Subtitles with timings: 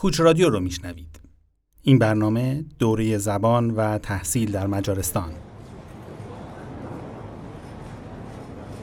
[0.00, 1.20] کوچ رادیو رو میشنوید.
[1.82, 5.32] این برنامه دوره زبان و تحصیل در مجارستان.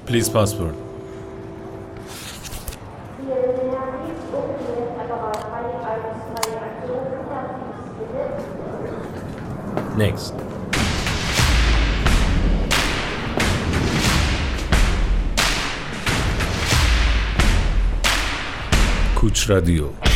[0.07, 0.75] پلیز پاسپورت.
[9.97, 10.33] Next.
[19.15, 20.06] کوچ رادیو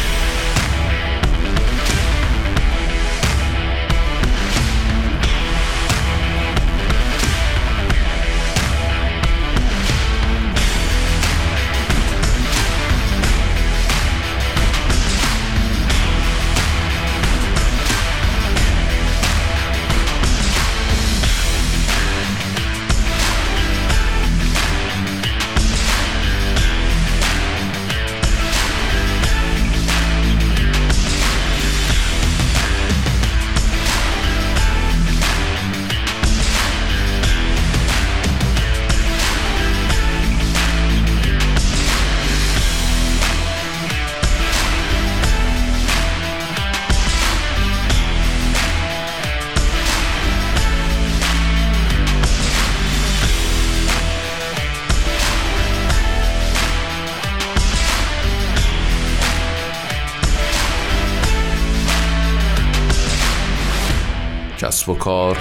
[64.82, 65.38] کسب و کار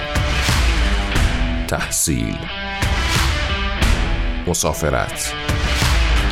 [1.68, 2.36] تحصیل
[4.46, 5.34] مسافرت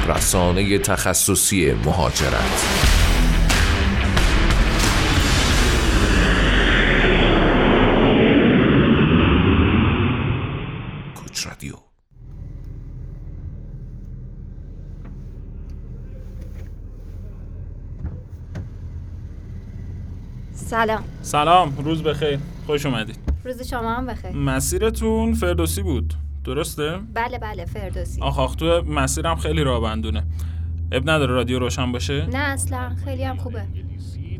[0.08, 2.64] رسانه تخصصی مهاجرت.
[11.14, 11.74] کوچ رادیو.
[20.52, 21.04] سلام.
[21.22, 22.38] سلام روز بخیر.
[22.68, 24.30] خوش اومدید روز شما هم بخیر.
[24.30, 26.14] مسیرتون فردوسی بود.
[26.44, 28.20] درسته؟ بله بله فردوسی.
[28.22, 30.22] آخ آخ تو مسیرم خیلی راه بندونه
[30.92, 33.62] اب نداره رادیو روشن باشه؟ نه اصلا خیلی هم خوبه.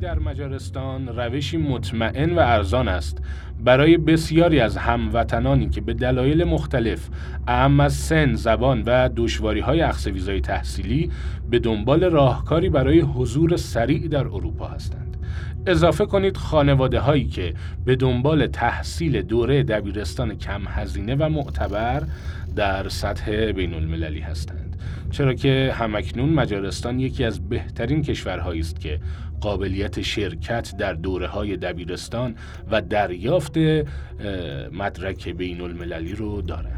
[0.00, 3.18] در مجارستان روشی مطمئن و ارزان است.
[3.64, 7.08] برای بسیاری از هموطنانی که به دلایل مختلف
[7.46, 11.10] اهم از سن، زبان و دشواری های ویزای تحصیلی
[11.50, 15.07] به دنبال راهکاری برای حضور سریع در اروپا هستند.
[15.66, 17.54] اضافه کنید خانواده هایی که
[17.84, 22.02] به دنبال تحصیل دوره دبیرستان کم هزینه و معتبر
[22.56, 24.76] در سطح بین المللی هستند.
[25.10, 29.00] چرا که همکنون مجارستان یکی از بهترین کشورهایی است که
[29.40, 32.34] قابلیت شرکت در دوره های دبیرستان
[32.70, 33.56] و دریافت
[34.72, 36.77] مدرک بین المللی رو دارند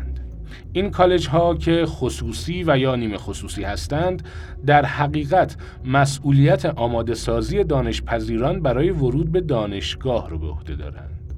[0.73, 4.29] این کالج ها که خصوصی و یا نیمه خصوصی هستند
[4.67, 11.35] در حقیقت مسئولیت آماده سازی دانشپذیران برای ورود به دانشگاه رو به عهده دارند.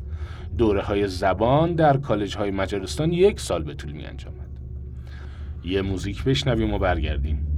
[0.59, 4.37] دوره های زبان در کالج های مجارستان یک سال به طول می انجامد.
[5.65, 7.52] یه موزیک بشنویم و برگردیم.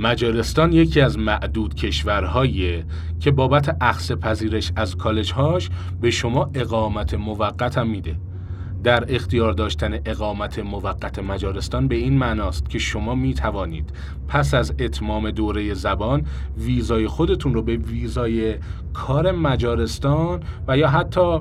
[0.00, 2.84] مجارستان یکی از معدود کشورهایی
[3.20, 5.70] که بابت اخذ پذیرش از کالجهاش
[6.00, 8.16] به شما اقامت موقت هم میده.
[8.84, 13.92] در اختیار داشتن اقامت موقت مجارستان به این معناست که شما می توانید
[14.28, 16.26] پس از اتمام دوره زبان
[16.58, 18.54] ویزای خودتون رو به ویزای
[18.92, 21.38] کار مجارستان و یا حتی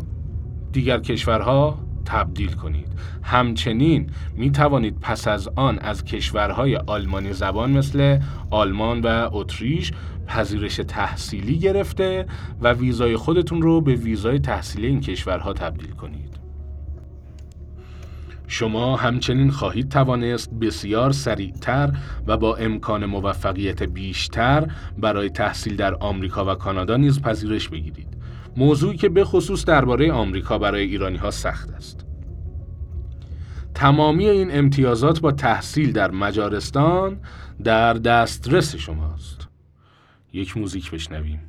[0.72, 1.78] دیگر کشورها
[2.10, 2.88] تبدیل کنید
[3.24, 8.20] همچنین می توانید پس از آن از کشورهای آلمانی زبان مثل
[8.50, 9.92] آلمان و اتریش
[10.28, 12.26] پذیرش تحصیلی گرفته
[12.62, 16.40] و ویزای خودتون رو به ویزای تحصیلی این کشورها تبدیل کنید
[18.48, 21.92] شما همچنین خواهید توانست بسیار سریعتر
[22.28, 24.68] و با امکان موفقیت بیشتر
[24.98, 28.19] برای تحصیل در آمریکا و کانادا نیز پذیرش بگیرید.
[28.58, 32.06] موضوعی که به خصوص درباره آمریکا برای ایرانی ها سخت است.
[33.76, 37.20] تمامی این امتیازات با تحصیل در مجارستان
[37.64, 39.48] در دسترس شماست.
[40.34, 41.49] یک موزیک بشنویم.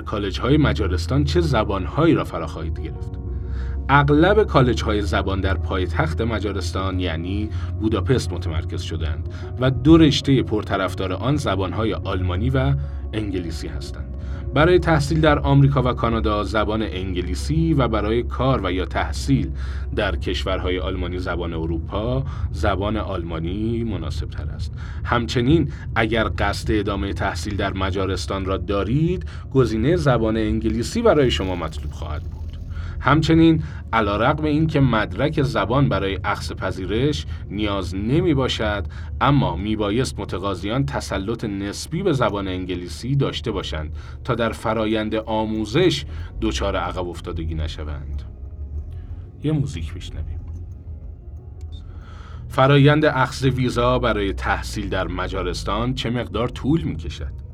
[0.00, 3.12] در کالج های مجارستان چه زبان هایی را فرا خواهید گرفت؟
[3.88, 7.50] اغلب کالج های زبان در پایتخت مجارستان یعنی
[7.80, 9.28] بوداپست متمرکز شدند
[9.60, 12.74] و دو رشته پرطرفدار آن زبان های آلمانی و
[13.12, 14.09] انگلیسی هستند.
[14.54, 19.50] برای تحصیل در آمریکا و کانادا زبان انگلیسی و برای کار و یا تحصیل
[19.96, 24.72] در کشورهای آلمانی زبان اروپا زبان آلمانی مناسب تر است.
[25.04, 29.24] همچنین اگر قصد ادامه تحصیل در مجارستان را دارید
[29.54, 32.39] گزینه زبان انگلیسی برای شما مطلوب خواهد بود.
[33.00, 33.62] همچنین
[33.92, 38.86] علا رقم این که مدرک زبان برای اخص پذیرش نیاز نمی باشد
[39.20, 43.92] اما می بایست متقاضیان تسلط نسبی به زبان انگلیسی داشته باشند
[44.24, 46.04] تا در فرایند آموزش
[46.40, 48.22] دچار عقب افتادگی نشوند
[49.44, 50.40] یه موزیک بشنویم
[52.48, 57.49] فرایند اخذ ویزا برای تحصیل در مجارستان چه مقدار طول می کشد؟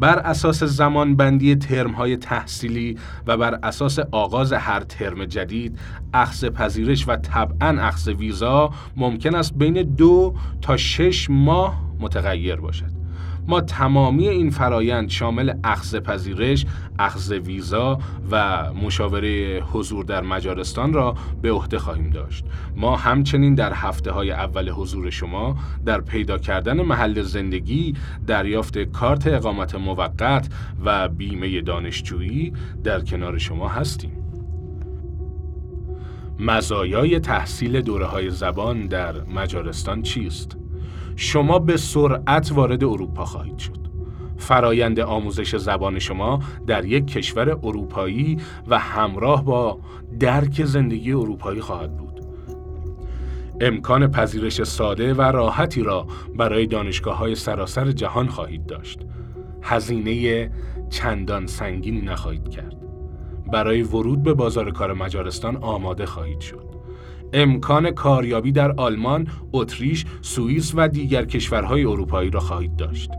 [0.00, 5.78] بر اساس زمانبندی ترمهای تحصیلی و بر اساس آغاز هر ترم جدید
[6.14, 12.99] اخذ پذیرش و طبعا اخذ ویزا ممکن است بین دو تا شش ماه متغیر باشد.
[13.46, 16.66] ما تمامی این فرایند شامل اخذ پذیرش،
[16.98, 17.98] اخذ ویزا
[18.30, 22.44] و مشاوره حضور در مجارستان را به عهده خواهیم داشت.
[22.76, 25.56] ما همچنین در هفته های اول حضور شما
[25.86, 27.94] در پیدا کردن محل زندگی،
[28.26, 30.48] دریافت کارت اقامت موقت
[30.84, 32.52] و بیمه دانشجویی
[32.84, 34.16] در کنار شما هستیم.
[36.38, 40.59] مزایای تحصیل دوره های زبان در مجارستان چیست؟
[41.22, 43.78] شما به سرعت وارد اروپا خواهید شد.
[44.36, 48.36] فرایند آموزش زبان شما در یک کشور اروپایی
[48.68, 49.78] و همراه با
[50.20, 52.20] درک زندگی اروپایی خواهد بود.
[53.60, 59.00] امکان پذیرش ساده و راحتی را برای دانشگاه های سراسر جهان خواهید داشت.
[59.62, 60.50] هزینه
[60.90, 62.76] چندان سنگینی نخواهید کرد.
[63.52, 66.69] برای ورود به بازار کار مجارستان آماده خواهید شد.
[67.32, 73.10] امکان کاریابی در آلمان، اتریش، سوئیس و دیگر کشورهای اروپایی را خواهید داشت.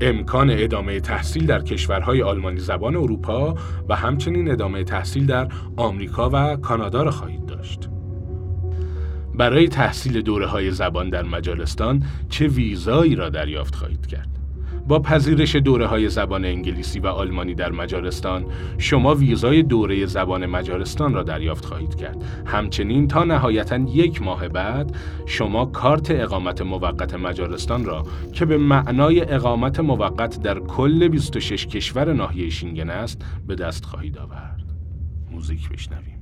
[0.00, 3.54] امکان ادامه تحصیل در کشورهای آلمانی زبان اروپا
[3.88, 7.88] و همچنین ادامه تحصیل در آمریکا و کانادا را خواهید داشت.
[9.34, 14.41] برای تحصیل دوره های زبان در مجارستان چه ویزایی را دریافت خواهید کرد؟
[14.92, 18.44] با پذیرش دوره های زبان انگلیسی و آلمانی در مجارستان
[18.78, 24.96] شما ویزای دوره زبان مجارستان را دریافت خواهید کرد همچنین تا نهایتا یک ماه بعد
[25.26, 32.12] شما کارت اقامت موقت مجارستان را که به معنای اقامت موقت در کل 26 کشور
[32.12, 34.64] ناحیه شینگن است به دست خواهید آورد
[35.30, 36.21] موزیک。بشنویم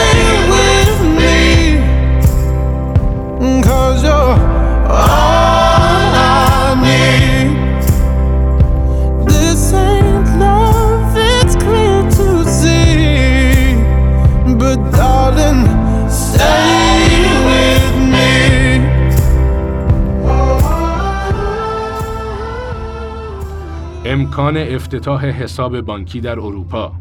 [24.51, 26.93] امکان افتتاح حساب بانکی در اروپا.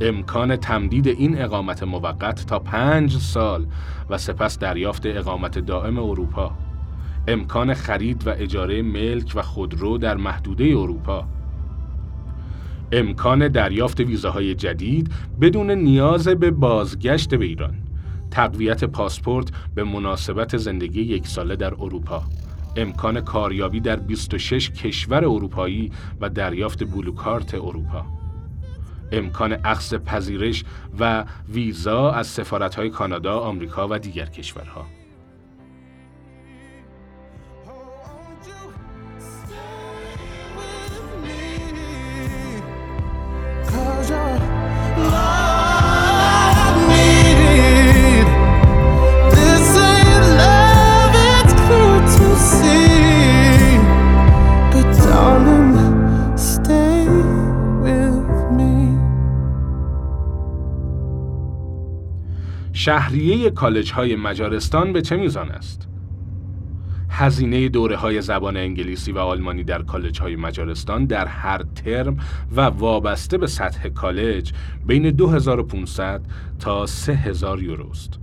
[0.00, 3.66] امکان تمدید این اقامت موقت تا پنج سال
[4.10, 6.52] و سپس دریافت اقامت دائم اروپا.
[7.28, 11.24] امکان خرید و اجاره ملک و خودرو در محدوده اروپا.
[12.92, 17.74] امکان دریافت ویزاهای جدید بدون نیاز به بازگشت به ایران.
[18.30, 22.22] تقویت پاسپورت به مناسبت زندگی یک ساله در اروپا.
[22.76, 28.04] امکان کاریابی در 26 کشور اروپایی و دریافت بلوکارت اروپا.
[29.12, 30.64] امکان اخذ پذیرش
[30.98, 34.99] و ویزا از سفارت‌های کانادا، آمریکا و دیگر کشورها.
[62.90, 65.88] شهریه کالج های مجارستان به چه میزان است؟
[67.10, 72.16] هزینه دوره های زبان انگلیسی و آلمانی در کالج های مجارستان در هر ترم
[72.56, 74.52] و وابسته به سطح کالج
[74.86, 76.20] بین 2500
[76.58, 78.18] تا 3000 یوروست.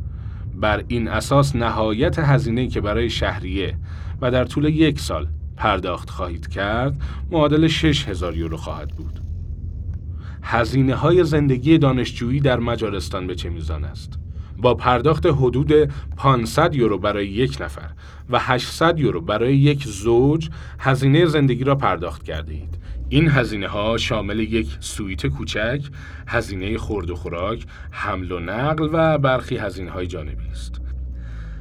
[0.55, 3.77] بر این اساس نهایت هزینه که برای شهریه
[4.21, 9.19] و در طول یک سال پرداخت خواهید کرد معادل 6000 یورو خواهد بود.
[10.43, 14.19] هزینه های زندگی دانشجویی در مجارستان به چه میزان است؟
[14.57, 15.73] با پرداخت حدود
[16.17, 17.89] 500 یورو برای یک نفر
[18.29, 20.49] و 800 یورو برای یک زوج
[20.79, 22.77] هزینه زندگی را پرداخت کرده اید.
[23.09, 25.81] این هزینه ها شامل یک سویت کوچک،
[26.27, 30.81] هزینه خورد و خوراک، حمل و نقل و برخی هزینه های جانبی است.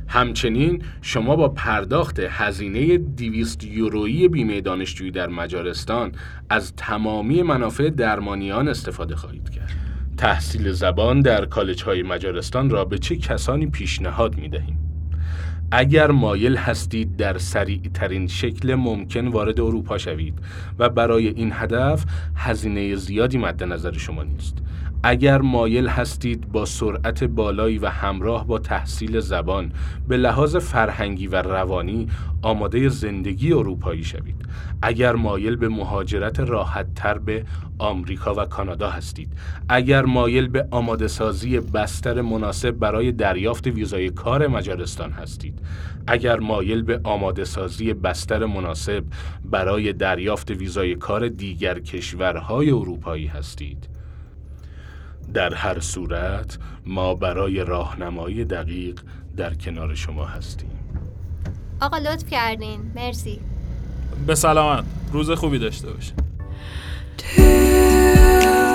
[0.08, 6.12] همچنین شما با پرداخت هزینه 200 یورویی بیمه دانشجویی در مجارستان
[6.50, 9.85] از تمامی منافع درمانیان استفاده خواهید کرد.
[10.16, 14.78] تحصیل زبان در کالج های مجارستان را به چه کسانی پیشنهاد می دهیم؟
[15.70, 20.38] اگر مایل هستید در سریع ترین شکل ممکن وارد اروپا شوید
[20.78, 22.04] و برای این هدف
[22.36, 24.58] هزینه زیادی مد نظر شما نیست.
[25.08, 29.72] اگر مایل هستید با سرعت بالایی و همراه با تحصیل زبان
[30.08, 32.08] به لحاظ فرهنگی و روانی
[32.42, 34.46] آماده زندگی اروپایی شوید.
[34.82, 37.44] اگر مایل به مهاجرت راحت تر به
[37.78, 39.32] آمریکا و کانادا هستید.
[39.68, 45.58] اگر مایل به آماده سازی بستر مناسب برای دریافت ویزای کار مجارستان هستید.
[46.06, 49.04] اگر مایل به آماده سازی بستر مناسب
[49.44, 53.95] برای دریافت ویزای کار دیگر کشورهای اروپایی هستید.
[55.36, 59.00] در هر صورت ما برای راهنمایی دقیق
[59.36, 60.70] در کنار شما هستیم.
[61.80, 62.92] آقا لطف کردین.
[62.94, 63.40] مرسی.
[64.26, 64.84] به سلامت.
[65.12, 66.12] روز خوبی داشته باشه
[67.18, 68.65] Tear